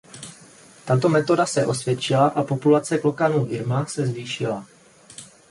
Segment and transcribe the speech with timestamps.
[0.85, 4.65] Tato metoda se osvědčila a populace klokanů irma se zvýšila.